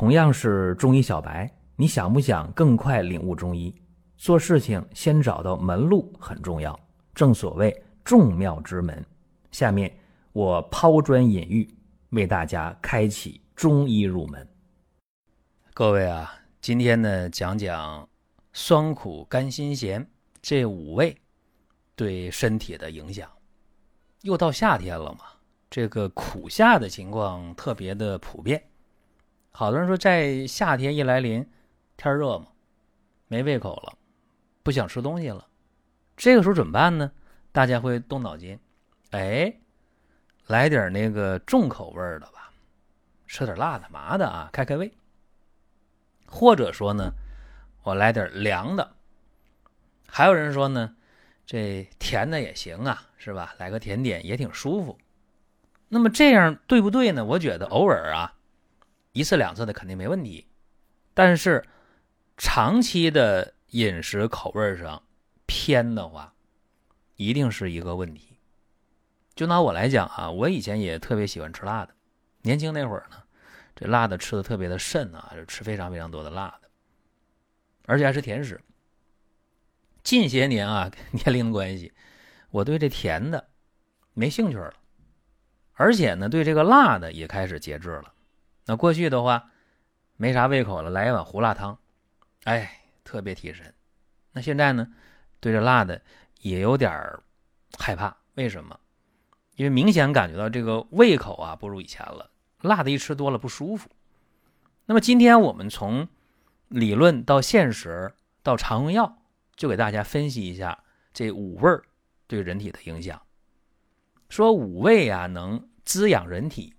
[0.00, 3.70] 同样是中医小白，你想不想更快领悟中医？
[4.16, 6.80] 做事情先找到门路很重要，
[7.14, 9.04] 正所谓众妙之门。
[9.50, 9.94] 下面
[10.32, 11.68] 我抛砖引玉，
[12.12, 14.48] 为大家开启中医入门。
[15.74, 16.32] 各位啊，
[16.62, 18.08] 今天呢讲讲
[18.54, 20.10] 酸苦甘辛咸
[20.40, 21.14] 这五味
[21.94, 23.28] 对身体的影响。
[24.22, 25.26] 又到夏天了嘛，
[25.68, 28.62] 这个苦夏的情况特别的普遍。
[29.52, 31.46] 好多人说，在夏天一来临，
[31.96, 32.46] 天热嘛，
[33.26, 33.98] 没胃口了，
[34.62, 35.46] 不想吃东西了。
[36.16, 37.12] 这个时候怎么办呢？
[37.52, 38.58] 大家会动脑筋，
[39.10, 39.54] 哎，
[40.46, 42.52] 来点那个重口味的吧，
[43.26, 44.92] 吃点辣的、麻的啊，开开胃。
[46.26, 47.12] 或者说呢，
[47.82, 48.92] 我来点凉的。
[50.06, 50.94] 还有人说呢，
[51.44, 53.54] 这甜的也行啊，是吧？
[53.58, 54.96] 来个甜点也挺舒服。
[55.88, 57.24] 那么这样对不对呢？
[57.24, 58.34] 我觉得偶尔啊。
[59.12, 60.46] 一次两次的肯定没问题，
[61.14, 61.64] 但是
[62.36, 65.02] 长期的饮食口味上
[65.46, 66.32] 偏的话，
[67.16, 68.38] 一定是一个问题。
[69.34, 71.94] 就拿我来讲啊，我以前也特别喜欢吃辣的，
[72.42, 73.16] 年轻那会儿呢，
[73.74, 76.68] 这辣的吃的特别的甚啊，就吃非常非常多的辣的，
[77.86, 78.60] 而且还是甜食。
[80.02, 81.92] 近些年啊，年龄的关系，
[82.50, 83.48] 我对这甜的
[84.14, 84.74] 没兴趣了，
[85.74, 88.14] 而且呢，对这个辣的也开始节制了。
[88.66, 89.50] 那过去的话，
[90.16, 91.78] 没啥胃口了，来一碗胡辣汤，
[92.44, 93.74] 哎，特别提神。
[94.32, 94.86] 那现在呢，
[95.40, 96.00] 对这辣的
[96.40, 97.18] 也有点
[97.78, 98.16] 害怕。
[98.34, 98.78] 为什么？
[99.56, 102.30] 因为明显感觉到这个胃口啊不如以前了，
[102.62, 103.90] 辣的一吃多了不舒服。
[104.86, 106.08] 那么今天我们从
[106.68, 109.22] 理论到现实到常用药，
[109.56, 111.68] 就给大家分析一下这五味
[112.26, 113.20] 对人体的影响。
[114.28, 116.74] 说五味啊能滋养人体。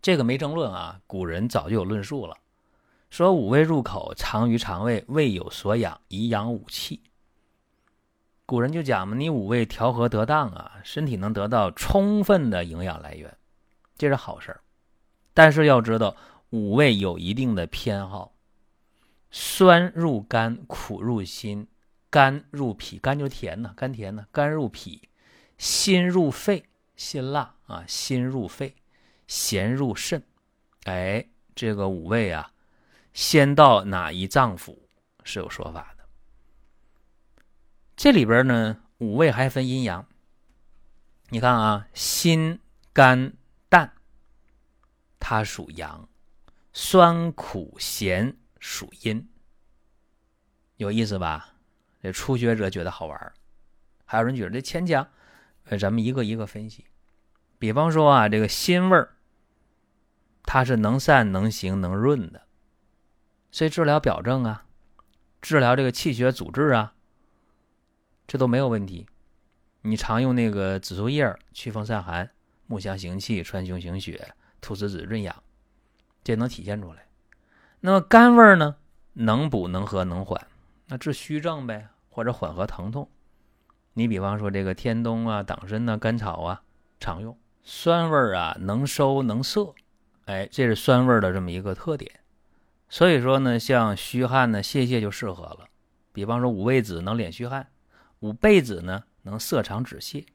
[0.00, 2.36] 这个没争论啊，古人早就有论述了，
[3.10, 7.02] 说五味入口，藏于肠胃，胃有所养，以养五气。
[8.46, 13.36] 古人就讲嘛，你五味调和得当啊，身体能得到充分的营养来源，
[13.96, 14.60] 这是好事儿。
[15.34, 16.16] 但是要知道，
[16.50, 18.32] 五味有一定的偏好，
[19.30, 21.66] 酸入肝，苦入心，
[22.08, 25.08] 甘入脾，甘就甜呢，甘甜呢，甘入脾，
[25.58, 26.64] 辛入肺，
[26.96, 28.74] 辛辣啊，辛入肺。
[29.28, 30.22] 咸入肾，
[30.84, 31.24] 哎，
[31.54, 32.50] 这个五味啊，
[33.12, 34.76] 先到哪一脏腑
[35.22, 36.04] 是有说法的。
[37.94, 40.06] 这里边呢，五味还分阴阳。
[41.28, 42.58] 你看啊，辛、
[42.94, 43.34] 甘、
[43.68, 43.92] 淡，
[45.20, 46.08] 它属阳；
[46.72, 49.28] 酸、苦、咸属阴。
[50.78, 51.54] 有意思吧？
[52.00, 53.32] 这初学者觉得好玩
[54.06, 55.06] 还有人觉得这牵强。
[55.64, 56.86] 呃，咱们一个一个分析。
[57.58, 59.16] 比方说啊，这个辛味儿。
[60.50, 62.46] 它是能散能行能润的，
[63.50, 64.64] 所以治疗表症啊，
[65.42, 66.94] 治疗这个气血阻滞啊，
[68.26, 69.06] 这都没有问题。
[69.82, 72.30] 你常用那个紫苏叶祛风散寒、
[72.66, 74.32] 木香行气、川芎行血、
[74.62, 75.42] 菟丝子润养，
[76.24, 77.06] 这能体现出来。
[77.80, 78.76] 那么甘味呢，
[79.12, 80.46] 能补能和能缓，
[80.86, 83.10] 那治虚症呗，或者缓和疼痛。
[83.92, 86.62] 你比方说这个天冬啊、党参呐、甘草啊，
[86.98, 87.38] 常用。
[87.62, 89.74] 酸味啊，能收能涩。
[90.28, 92.20] 哎，这是酸味的这么一个特点，
[92.90, 95.70] 所以说呢，像虚汗呢、泄泻就适合了。
[96.12, 97.68] 比方说五味子能敛虚汗，
[98.18, 100.26] 五倍子呢能涩肠止泻，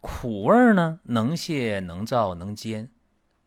[0.00, 2.88] 苦味呢能泻能燥能坚，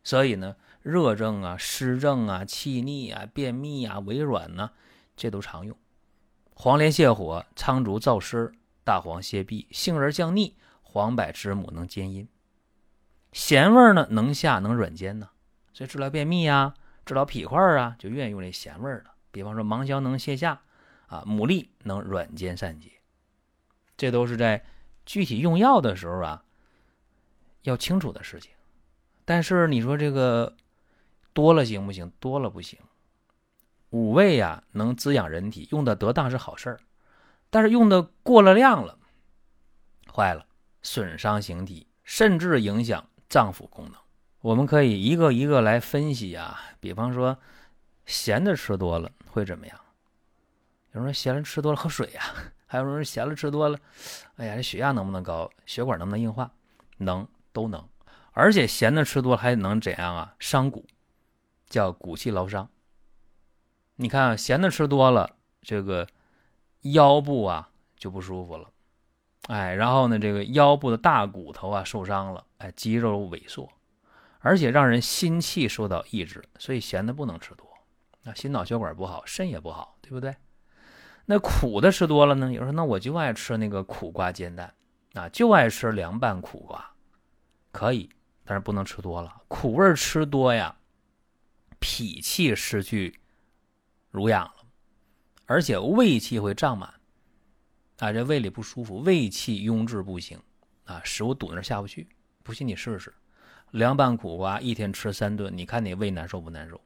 [0.02, 4.72] 所以呢热症啊、湿症啊、气逆啊、便秘啊、微软呢，
[5.16, 5.74] 这都常用。
[6.52, 8.52] 黄连泻火，苍术燥湿，
[8.84, 12.28] 大黄泻痹，杏仁降逆，黄柏知母能坚阴。
[13.32, 15.30] 咸味呢能下能软坚呢。
[15.74, 16.72] 所以治疗便秘啊，
[17.04, 19.06] 治疗脾块啊，就愿意用这咸味的。
[19.30, 20.62] 比方说芒硝能泻下，
[21.08, 22.90] 啊，牡蛎能软坚散结，
[23.96, 24.64] 这都是在
[25.04, 26.44] 具体用药的时候啊，
[27.62, 28.52] 要清楚的事情。
[29.24, 30.56] 但是你说这个
[31.32, 32.10] 多了行不行？
[32.20, 32.78] 多了不行。
[33.90, 36.80] 五味呀，能滋养人体，用的得当是好事儿，
[37.50, 38.98] 但是用的过了量了，
[40.12, 40.46] 坏了，
[40.82, 44.03] 损伤形体，甚至影响脏腑功能。
[44.44, 47.38] 我们可以一个一个来分析啊，比方说，
[48.04, 49.80] 咸的吃多了会怎么样？
[50.92, 52.20] 有人说咸了吃多了喝水呀，
[52.66, 53.78] 还有人说咸了吃多了，
[54.36, 55.50] 哎呀，这血压能不能高？
[55.64, 56.50] 血管能不能硬化？
[56.98, 57.82] 能，都能。
[58.32, 60.34] 而且咸的吃多了还能怎样啊？
[60.38, 60.84] 伤骨，
[61.70, 62.68] 叫骨气劳伤。
[63.96, 66.06] 你看啊咸的吃多了，这个
[66.82, 68.68] 腰部啊就不舒服了，
[69.46, 73.66] 哎，然后呢，这个腰部的大骨头啊受伤了，哎，肌肉萎缩。
[74.44, 77.66] 而且让人心气受到抑制，所以咸的不能吃多。
[78.22, 80.36] 那心脑血管不好，肾也不好，对不对？
[81.24, 82.52] 那苦的吃多了呢？
[82.52, 84.74] 有人说，那我就爱吃那个苦瓜煎蛋
[85.14, 86.94] 啊，就爱吃凉拌苦瓜，
[87.72, 88.10] 可以，
[88.44, 89.42] 但是不能吃多了。
[89.48, 90.76] 苦味吃多呀，
[91.78, 93.18] 脾气失去
[94.10, 94.56] 濡养了，
[95.46, 96.92] 而且胃气会胀满，
[97.98, 100.38] 啊，这胃里不舒服，胃气壅滞不行，
[100.84, 102.06] 啊，食物堵那下不去。
[102.42, 103.10] 不信你试试，
[103.74, 106.80] 凉拌苦瓜一天吃三顿，你看你胃难受不难受？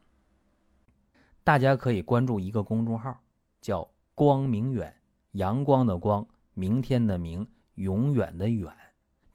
[1.44, 3.14] 大家可以关注一个公众号，
[3.61, 3.87] 叫。
[4.14, 4.93] 光明远，
[5.32, 8.75] 阳光的光，明天的明，永远的远。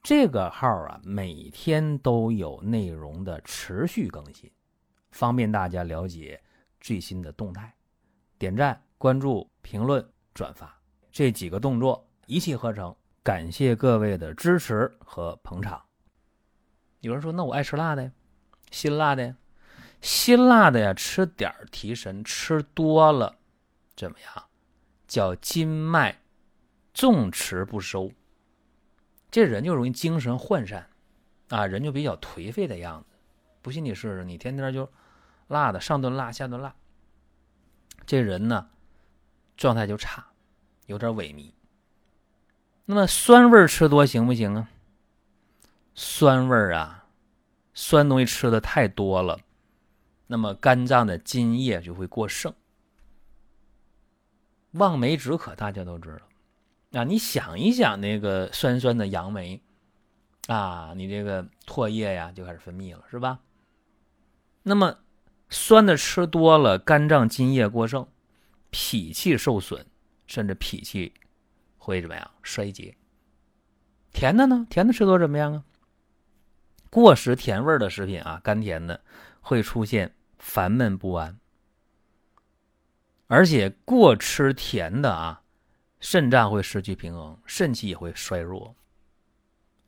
[0.02, 4.50] 这个号啊，每天都有内容的持续更新，
[5.12, 6.38] 方便大家了解
[6.80, 7.72] 最新的动态。
[8.36, 10.04] 点赞、关注、评论、
[10.34, 10.76] 转发
[11.10, 12.94] 这几个动作一气呵成。
[13.22, 15.80] 感谢各位的支持和捧场。
[17.04, 18.10] 有人说：“那我爱吃辣的，
[18.70, 19.36] 辛辣的，
[20.00, 23.36] 辛辣的呀，吃点儿提神，吃多了
[23.94, 24.44] 怎么样？”
[25.06, 26.22] 叫筋脉
[26.92, 28.10] 纵弛不收，
[29.30, 30.88] 这人就容易精神涣散，
[31.50, 33.16] 啊，人就比较颓废的样子。
[33.60, 34.90] 不信你试试，你天天就
[35.48, 36.74] 辣的，上顿辣下顿辣，
[38.06, 38.70] 这人呢
[39.56, 40.26] 状态就差，
[40.86, 41.52] 有点萎靡。
[42.86, 44.68] 那么酸味吃多行不行啊？
[45.94, 47.06] 酸味儿啊，
[47.72, 49.38] 酸东西吃的太多了，
[50.26, 52.52] 那么肝脏的津液就会过剩。
[54.72, 57.00] 望梅止渴，大家都知道。
[57.00, 59.62] 啊，你想一想那个酸酸的杨梅，
[60.48, 63.40] 啊，你这个唾液呀就开始分泌了，是吧？
[64.64, 64.98] 那么
[65.48, 68.08] 酸的吃多了，肝脏津液过剩，
[68.70, 69.86] 脾气受损，
[70.26, 71.12] 甚至脾气
[71.78, 72.30] 会怎么样？
[72.42, 72.96] 衰竭。
[74.12, 74.66] 甜的呢？
[74.70, 75.64] 甜的吃多怎么样啊？
[76.94, 79.00] 过食甜味的食品啊，甘甜的
[79.40, 81.36] 会出现烦闷不安。
[83.26, 85.42] 而且过吃甜的啊，
[85.98, 88.76] 肾脏会失去平衡，肾气也会衰弱。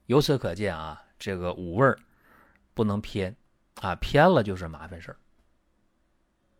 [0.06, 1.94] 由此可见啊，这个五味
[2.74, 3.36] 不能偏
[3.82, 5.16] 啊，偏了就是麻烦事儿。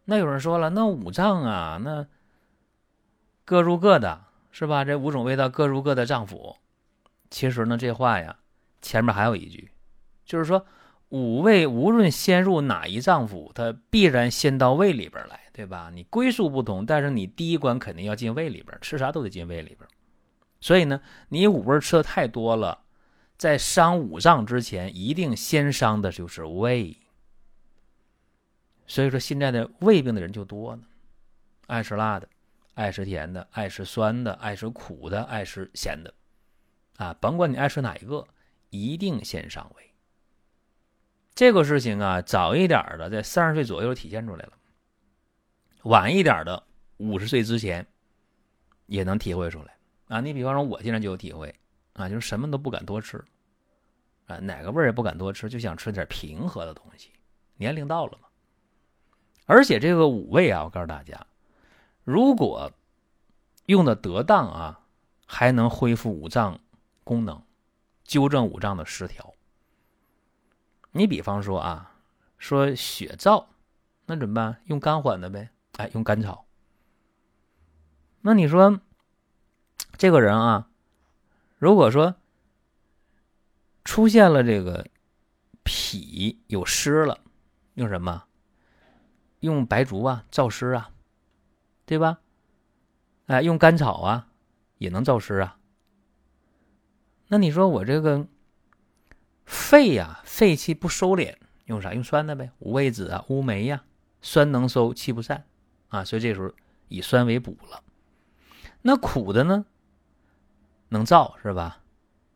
[0.05, 2.07] 那有人说了，那五脏啊，那
[3.45, 4.85] 各入各的，是吧？
[4.85, 6.55] 这五种味道各入各的脏腑。
[7.31, 8.39] 其实呢，这话呀，
[8.81, 9.73] 前面还有一句，
[10.27, 10.67] 就是说。
[11.11, 15.89] 五味无论先入哪一脏腑，它必然先到胃里边来，对吧？
[15.95, 19.89] 你归宿不同，但是你第一关肯定要进胃里边，吃啥都得进胃里边。
[20.61, 22.83] 所以呢，你五味吃的太多了，
[23.39, 26.97] 在伤五脏之前，一定先伤的就是胃。
[28.89, 30.83] 所以说，现在的胃病的人就多呢，
[31.69, 32.29] 爱吃辣的，
[32.75, 36.13] 爱吃甜的，爱吃酸的，爱吃苦的，爱吃咸的，
[36.97, 38.27] 啊，甭管你爱吃哪一个，
[38.71, 39.85] 一定先伤胃。
[41.37, 44.53] 这个事情啊，早一点的在三十岁左右体现出来了，
[45.83, 46.63] 晚一点的
[46.97, 47.87] 五十岁之前
[48.87, 49.77] 也能体会出来
[50.09, 50.19] 啊。
[50.23, 51.55] 你比方说，我现在就有体会
[51.93, 53.23] 啊，就是什么都不敢多吃
[54.27, 57.11] 啊，哪个味儿也不敢多吃，就想吃点平和的东西。
[57.59, 58.29] 年龄到了嘛，
[59.45, 61.27] 而且这个五味啊，我告诉大家，
[62.03, 62.73] 如果
[63.67, 64.81] 用的得当啊，
[65.27, 66.59] 还能恢复五脏
[67.05, 67.43] 功能，
[68.05, 69.35] 纠正五脏的失调。
[70.97, 71.95] 你比方说啊，
[72.39, 73.45] 说血燥，
[74.07, 74.63] 那怎么办？
[74.65, 75.51] 用肝缓的呗。
[75.77, 76.47] 哎，用甘草。
[78.23, 78.81] 那你说，
[79.99, 80.71] 这个人啊，
[81.59, 82.15] 如果说
[83.85, 84.87] 出现了这个
[85.63, 87.21] 脾有湿了，
[87.75, 88.25] 用什么？
[89.41, 90.91] 用白术啊，燥湿啊，
[91.85, 92.21] 对吧？
[93.27, 94.29] 哎，用甘草啊，
[94.79, 95.59] 也能燥湿啊。
[97.29, 98.27] 那你说我这个？
[99.47, 101.37] 肺呀，肺气不收敛，
[101.67, 101.95] 用啥？
[101.95, 103.85] 用酸的呗，五味子啊，乌梅呀，
[104.21, 105.47] 酸能收，气不散
[105.89, 106.53] 啊，所以这时候
[106.89, 107.83] 以酸为补了。
[108.83, 109.65] 那苦的呢，
[110.89, 111.83] 能燥是吧？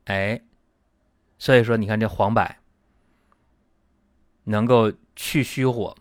[0.05, 0.41] 哎，
[1.39, 2.57] 所以说你看这黄柏
[4.45, 5.97] 能够去虚火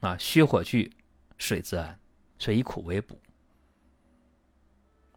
[0.00, 0.92] 啊，虚火去，
[1.38, 1.98] 水自安，
[2.38, 3.20] 所以以苦为补。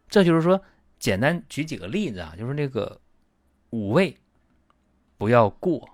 [0.08, 0.62] 这就是说，
[0.98, 3.00] 简单举几个例子啊，就是那个
[3.70, 4.16] 五味。
[5.18, 5.88] 不要过，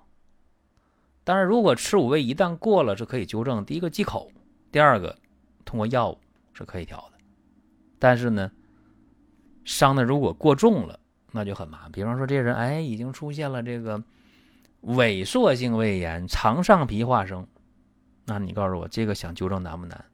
[1.25, 3.64] 当然，如果吃五味一旦过了是可以纠正。
[3.64, 4.31] 第一个忌口，
[4.71, 5.19] 第二个
[5.64, 6.19] 通过药物
[6.52, 7.19] 是可以调的。
[7.99, 8.52] 但是呢，
[9.64, 11.00] 伤的如果过重了，
[11.33, 11.90] 那就很麻烦。
[11.90, 14.04] 比方说，这人哎已经出现了这个
[14.83, 17.47] 萎缩性胃炎、肠上皮化生，
[18.26, 20.04] 那你告诉我，这个想纠正难不难？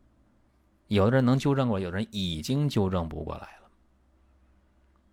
[0.87, 3.71] 有的人能纠正过，有的人已经纠正不过来了。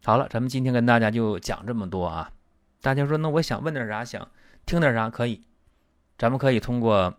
[0.04, 2.32] 好了，咱们今天跟大家就讲这么多啊。
[2.88, 4.32] 大家说，那我想问点啥，想
[4.66, 5.46] 听点啥，可以
[6.18, 7.14] 咱们可以通过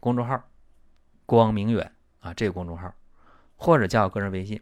[0.00, 0.42] 公众号
[1.26, 2.92] “光明远”啊这个公众号，
[3.54, 4.60] 或者加我个人微信，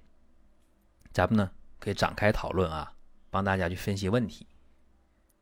[1.12, 2.92] 咱们呢可以展开讨论啊，
[3.30, 4.46] 帮大家去分析问题。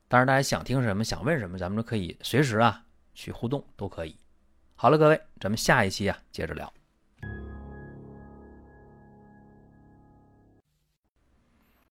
[0.06, 4.16] 当然，大家想听什么，想问什么，咱们都可以随时啊去互动，都可以。
[4.76, 6.72] 好了，各位，咱们下一期啊接着聊。